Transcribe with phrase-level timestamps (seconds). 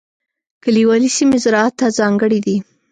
[0.63, 2.57] کلیوالي سیمې زراعت ته ځانګړې دي.